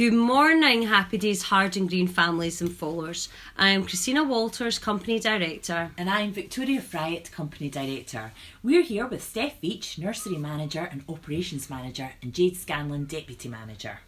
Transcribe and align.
Good 0.00 0.14
morning, 0.14 0.84
Happy 0.84 1.18
Days 1.18 1.44
Hardengreen 1.44 2.08
families 2.08 2.62
and 2.62 2.72
followers. 2.72 3.28
I 3.58 3.68
am 3.68 3.84
Christina 3.84 4.24
Walters, 4.24 4.78
Company 4.78 5.18
Director. 5.18 5.90
And 5.98 6.08
I'm 6.08 6.32
Victoria 6.32 6.80
Fryatt, 6.80 7.30
Company 7.30 7.68
Director. 7.68 8.32
We're 8.62 8.80
here 8.80 9.06
with 9.06 9.22
Steph 9.22 9.60
Veitch, 9.60 9.98
Nursery 9.98 10.38
Manager 10.38 10.88
and 10.90 11.04
Operations 11.06 11.68
Manager, 11.68 12.12
and 12.22 12.32
Jade 12.32 12.56
Scanlon, 12.56 13.04
Deputy 13.04 13.50
Manager. 13.50 13.98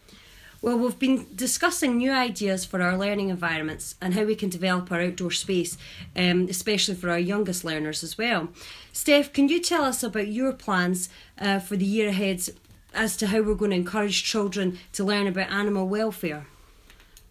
Well, 0.63 0.79
we've 0.79 0.97
been 0.97 1.27
discussing 1.35 1.97
new 1.97 2.11
ideas 2.11 2.65
for 2.65 2.81
our 2.81 2.97
learning 2.97 3.29
environments 3.29 3.93
and 4.01 4.15
how 4.15 4.23
we 4.23 4.33
can 4.33 4.49
develop 4.49 4.91
our 4.91 5.01
outdoor 5.01 5.29
space, 5.29 5.77
um, 6.15 6.47
especially 6.49 6.95
for 6.95 7.11
our 7.11 7.19
youngest 7.19 7.63
learners 7.63 8.01
as 8.01 8.17
well. 8.17 8.47
Steph, 8.93 9.31
can 9.31 9.47
you 9.47 9.59
tell 9.59 9.83
us 9.83 10.01
about 10.01 10.29
your 10.29 10.53
plans 10.53 11.09
uh, 11.37 11.59
for 11.59 11.75
the 11.75 11.85
year 11.85 12.07
ahead 12.07 12.49
as 12.93 13.17
to 13.17 13.27
how 13.27 13.41
we're 13.41 13.55
going 13.55 13.71
to 13.71 13.77
encourage 13.77 14.23
children 14.23 14.79
to 14.93 15.03
learn 15.03 15.27
about 15.27 15.49
animal 15.49 15.87
welfare. 15.87 16.45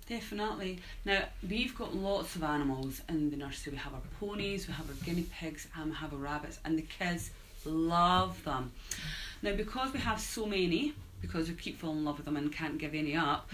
Definitely. 0.08 0.80
Now, 1.04 1.22
we've 1.48 1.74
got 1.76 1.94
lots 1.94 2.36
of 2.36 2.42
animals 2.42 3.00
in 3.08 3.30
the 3.30 3.36
nursery. 3.36 3.72
We 3.72 3.78
have 3.78 3.94
our 3.94 4.00
ponies, 4.20 4.66
we 4.66 4.74
have 4.74 4.88
our 4.88 4.96
guinea 5.04 5.26
pigs, 5.32 5.68
and 5.76 5.90
we 5.90 5.96
have 5.96 6.12
our 6.12 6.18
rabbits, 6.18 6.58
and 6.64 6.76
the 6.76 6.82
kids 6.82 7.30
love 7.64 8.42
them. 8.44 8.72
Now, 9.42 9.54
because 9.54 9.92
we 9.92 10.00
have 10.00 10.20
so 10.20 10.44
many, 10.44 10.94
because 11.20 11.48
we 11.48 11.54
keep 11.54 11.78
falling 11.78 11.98
in 11.98 12.04
love 12.04 12.16
with 12.16 12.26
them 12.26 12.36
and 12.36 12.52
can't 12.52 12.78
give 12.78 12.94
any 12.94 13.16
up, 13.16 13.48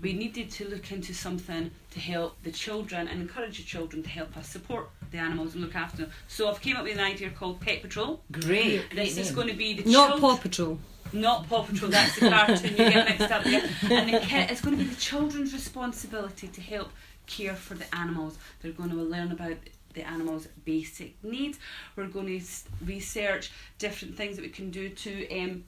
we 0.00 0.12
needed 0.12 0.50
to 0.50 0.68
look 0.68 0.92
into 0.92 1.14
something 1.14 1.70
to 1.90 2.00
help 2.00 2.36
the 2.42 2.50
children 2.52 3.08
and 3.08 3.20
encourage 3.20 3.56
the 3.56 3.64
children 3.64 4.02
to 4.02 4.08
help 4.08 4.36
us 4.36 4.48
support 4.48 4.90
the 5.10 5.18
animals 5.18 5.54
and 5.54 5.62
look 5.62 5.74
after 5.74 6.02
them. 6.02 6.10
So 6.28 6.48
I've 6.48 6.60
came 6.60 6.76
up 6.76 6.84
with 6.84 6.94
an 6.94 7.00
idea 7.00 7.30
called 7.30 7.60
Pet 7.60 7.82
Patrol. 7.82 8.20
Great. 8.30 8.90
This 8.90 9.14
great 9.14 9.18
is 9.18 9.30
going 9.30 9.48
to 9.48 9.54
be 9.54 9.80
the 9.80 9.90
not 9.90 10.20
Paw 10.20 10.36
Patrol. 10.36 10.78
Not 11.14 11.48
Paw 11.48 11.62
Patrol. 11.62 11.90
That's 11.90 12.18
the 12.18 12.28
cartoon. 12.28 12.70
You 12.70 12.76
get 12.76 13.08
mixed 13.08 13.30
up 13.30 13.44
there. 13.44 13.62
And 13.90 14.12
the 14.12 14.18
kid, 14.20 14.50
it's 14.50 14.60
going 14.60 14.76
to 14.76 14.84
be 14.84 14.90
the 14.90 15.00
children's 15.00 15.52
responsibility 15.52 16.48
to 16.48 16.60
help 16.60 16.90
care 17.26 17.54
for 17.54 17.74
the 17.74 17.94
animals. 17.94 18.36
They're 18.60 18.72
going 18.72 18.90
to 18.90 18.96
learn 18.96 19.32
about 19.32 19.56
the 19.94 20.06
animal's 20.06 20.48
basic 20.64 21.14
needs. 21.22 21.58
We're 21.96 22.08
going 22.08 22.26
to 22.26 22.44
research 22.84 23.52
different 23.78 24.16
things 24.16 24.36
that 24.36 24.42
we 24.42 24.48
can 24.48 24.70
do 24.70 24.88
to 24.88 25.40
um, 25.40 25.64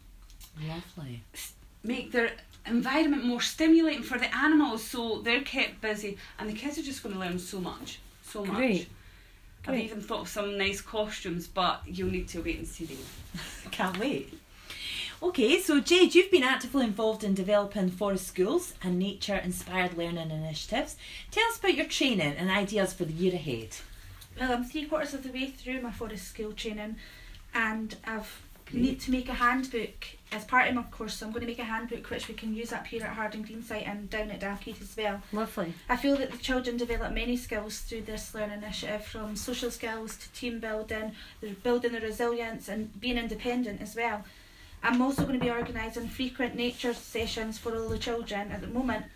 lovely 0.69 1.23
make 1.87 2.13
their 2.13 2.33
environment 2.67 3.25
more 3.25 3.41
stimulating 3.41 4.03
for 4.03 4.19
the 4.19 4.35
animals, 4.37 4.83
so 4.83 5.20
they're 5.23 5.42
kept 5.42 5.81
busy, 5.81 6.19
and 6.39 6.48
the 6.48 6.53
kids 6.53 6.79
are 6.79 6.83
just 6.83 7.03
going 7.03 7.15
to 7.15 7.20
learn 7.20 7.39
so 7.39 7.61
much, 7.61 8.01
so 8.25 8.45
much. 8.45 8.57
Great. 8.57 8.89
I've 9.69 9.81
even 9.81 10.01
thought 10.01 10.20
of 10.20 10.29
some 10.29 10.57
nice 10.57 10.81
costumes, 10.81 11.48
but 11.48 11.83
you'll 11.87 12.11
need 12.11 12.29
to 12.29 12.41
wait 12.41 12.59
and 12.59 12.67
see 12.67 12.85
them. 12.85 12.98
Can't 13.73 13.98
wait. 13.98 14.39
Okay, 15.22 15.61
so 15.61 15.81
Jade, 15.81 16.14
you've 16.14 16.31
been 16.31 16.42
actively 16.42 16.84
involved 16.84 17.25
in 17.25 17.34
developing 17.34 17.91
forest 17.91 18.27
schools 18.27 18.75
and 18.83 18.98
nature 18.98 19.36
inspired 19.36 19.97
learning 19.97 20.31
initiatives. 20.31 20.97
Tell 21.31 21.47
us 21.48 21.58
about 21.58 21.75
your 21.75 21.86
training 21.86 22.34
and 22.36 22.50
ideas 22.50 22.92
for 22.92 23.05
the 23.06 23.12
year 23.12 23.34
ahead. 23.34 23.70
Well, 24.39 24.53
I'm 24.53 24.64
three 24.64 24.84
quarters 24.84 25.14
of 25.14 25.23
the 25.23 25.33
way 25.33 25.47
through 25.47 25.81
my 25.81 25.91
forest 25.91 26.28
school 26.28 26.53
training 26.53 26.97
and 27.55 27.97
I've 28.05 28.42
need 28.73 29.00
to 29.00 29.11
make 29.11 29.28
a 29.28 29.34
handbook 29.34 30.06
as 30.33 30.45
part 30.45 30.69
of 30.69 30.75
my 30.75 30.83
course. 30.83 31.14
So 31.14 31.27
I'm 31.27 31.33
going 31.33 31.42
to 31.42 31.47
make 31.47 31.58
a 31.58 31.64
handbook 31.64 32.11
which 32.11 32.28
we 32.28 32.34
can 32.34 32.55
use 32.55 32.73
up 32.73 32.86
here 32.86 33.05
at 33.05 33.17
Hardengreen 33.17 33.62
site 33.62 33.86
and 33.86 34.11
down 34.11 34.30
at 34.30 34.41
Dalkeith 34.41 34.83
as 34.83 34.97
well. 34.97 35.23
Lovely. 35.33 35.73
I 35.89 35.97
feel 35.97 36.17
that 36.17 36.33
the 36.33 36.39
children 36.39 36.77
develop 36.77 37.12
many 37.12 37.36
skills 37.36 37.78
through 37.78 38.03
this 38.03 38.34
learning 38.34 38.62
initiative, 38.62 39.05
from 39.05 39.36
social 39.36 39.70
skills 39.70 40.17
to 40.17 40.33
team 40.33 40.58
building, 40.58 41.12
they're 41.41 41.55
building 41.55 41.92
their 41.92 42.01
resilience 42.01 42.69
and 42.69 42.98
being 43.01 43.19
independent 43.19 43.80
as 43.80 43.95
well. 43.95 44.25
I'm 44.87 45.03
also 45.03 45.23
going 45.23 45.41
to 45.41 45.45
be 45.45 45.51
organising 45.51 46.06
frequent 46.06 46.55
nature 46.55 46.95
sessions 46.95 47.59
for 47.59 47.77
all 47.77 47.89
the 47.89 47.98
children 47.98 48.53
at 48.53 48.61
the 48.61 48.69
moment. 48.69 49.06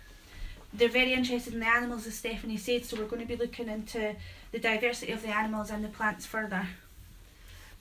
They're 0.73 0.89
very 0.89 1.13
interested 1.13 1.53
in 1.53 1.61
the 1.61 1.67
animals, 1.67 2.05
as 2.05 2.15
Stephanie 2.15 2.57
said, 2.57 2.83
so 2.83 2.97
we're 2.97 3.07
going 3.07 3.21
to 3.21 3.27
be 3.27 3.37
looking 3.37 3.69
into 3.69 4.13
the 4.51 4.59
diversity 4.59 5.13
of 5.13 5.21
the 5.21 5.29
animals 5.29 5.69
and 5.69 5.81
the 5.81 5.87
plants 5.87 6.25
further. 6.25 6.67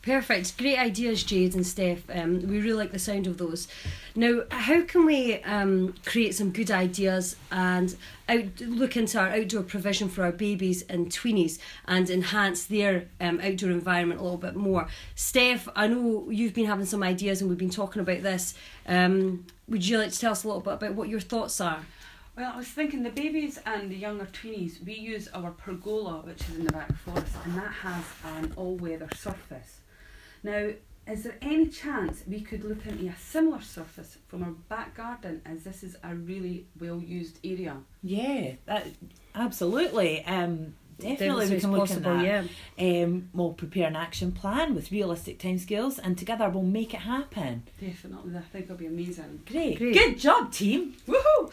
Perfect. 0.03 0.57
Great 0.57 0.79
ideas, 0.79 1.23
Jade 1.23 1.55
and 1.55 1.67
Steph. 1.67 2.09
Um, 2.09 2.41
we 2.49 2.59
really 2.59 2.73
like 2.73 2.91
the 2.91 2.99
sound 2.99 3.27
of 3.27 3.37
those. 3.37 3.69
Now, 4.15 4.45
how 4.51 4.81
can 4.81 5.05
we 5.05 5.43
um, 5.43 5.95
create 6.07 6.35
some 6.35 6.53
good 6.53 6.71
ideas 6.71 7.37
and 7.53 7.95
out, 8.27 8.61
look 8.61 8.97
into 8.97 9.21
our 9.21 9.29
outdoor 9.29 9.63
provision 9.63 10.09
for 10.09 10.25
our 10.25 10.33
babies 10.33 10.83
and 10.89 11.11
tweenies 11.11 11.59
and 11.87 12.09
enhance 12.09 12.65
their 12.65 13.09
um, 13.21 13.41
outdoor 13.43 13.73
environment 13.73 14.21
a 14.21 14.23
little 14.23 14.39
bit 14.39 14.57
more? 14.57 14.89
Steph, 15.17 15.69
I 15.77 15.87
know 15.87 16.31
you've 16.31 16.55
been 16.55 16.65
having 16.65 16.87
some 16.87 17.03
ideas 17.03 17.43
and 17.43 17.51
we've 17.51 17.59
been 17.59 17.69
talking 17.69 18.01
about 18.01 18.23
this. 18.23 18.55
Um, 18.87 19.45
would 19.69 19.87
you 19.87 19.99
like 19.99 20.13
to 20.13 20.19
tell 20.19 20.33
us 20.33 20.45
a 20.45 20.47
little 20.47 20.63
bit 20.63 20.73
about 20.75 20.95
what 20.95 21.11
your 21.11 21.21
thoughts 21.21 21.61
are? 21.61 21.85
Well, 22.39 22.53
I 22.55 22.57
was 22.57 22.69
thinking 22.69 23.03
the 23.03 23.11
babies 23.11 23.61
and 23.67 23.91
the 23.91 23.97
younger 23.97 24.25
tweenies, 24.25 24.83
we 24.83 24.95
use 24.95 25.29
our 25.35 25.51
pergola, 25.51 26.23
which 26.23 26.41
is 26.49 26.57
in 26.57 26.65
the 26.65 26.73
back 26.73 26.97
forest, 26.97 27.37
and 27.45 27.55
that 27.57 27.71
has 27.71 28.05
an 28.25 28.55
all 28.57 28.77
weather 28.77 29.09
surface. 29.15 29.81
Now, 30.43 30.71
is 31.07 31.25
there 31.25 31.37
any 31.43 31.67
chance 31.67 32.23
we 32.27 32.41
could 32.41 32.63
look 32.63 32.87
into 32.87 33.09
a 33.09 33.17
similar 33.17 33.61
surface 33.61 34.19
from 34.29 34.43
our 34.45 34.51
back 34.69 34.97
garden 34.97 35.43
as 35.45 35.65
this 35.65 35.83
is 35.83 35.97
a 36.05 36.15
really 36.15 36.67
well 36.79 37.01
used 37.01 37.39
area? 37.45 37.79
Yeah, 38.03 38.53
that 38.67 38.87
absolutely. 39.35 40.25
Um, 40.25 40.75
definitely 41.01 41.51
we 41.51 41.61
can 41.61 41.73
look 41.73 41.81
possible, 41.81 42.11
at 42.13 42.23
that. 42.23 42.47
Yeah. 42.79 43.03
Um, 43.05 43.31
we'll 43.33 43.55
prepare 43.55 43.89
an 43.89 43.97
action 43.97 44.31
plan 44.31 44.75
with 44.75 44.93
realistic 44.93 45.39
timescales 45.39 45.99
and 45.99 46.17
together 46.17 46.49
we'll 46.49 46.63
make 46.63 46.95
it 46.95 47.01
happen. 47.01 47.65
Definitely, 47.81 48.37
I 48.37 48.43
think 48.43 48.67
it'll 48.67 48.77
be 48.77 48.87
amazing. 48.87 49.43
Great. 49.47 49.79
Great. 49.79 49.95
Good 49.95 50.19
job, 50.19 50.53
team. 50.53 50.95
Woohoo! 51.09 51.51